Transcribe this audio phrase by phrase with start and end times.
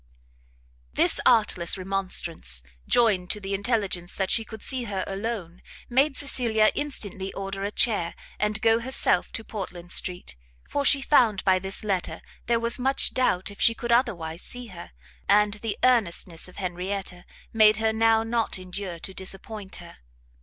[0.95, 6.71] This artless remonstrance, joined to the intelligence that she could see her alone, made Cecilia
[6.73, 10.35] instantly order a chair, and go herself to Portland street:
[10.67, 14.69] for she found by this letter there was much doubt if she could otherwise see
[14.73, 14.89] her,
[15.29, 17.23] and the earnestness of Henrietta
[17.53, 19.97] made her now not endure to disappoint her.